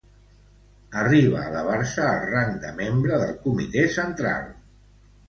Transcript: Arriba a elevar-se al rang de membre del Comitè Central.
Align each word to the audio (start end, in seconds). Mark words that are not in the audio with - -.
Arriba 1.01 1.35
a 1.41 1.51
elevar-se 1.51 2.05
al 2.11 2.23
rang 2.29 2.55
de 2.63 2.71
membre 2.79 3.21
del 3.25 3.37
Comitè 3.45 3.85
Central. 3.99 4.49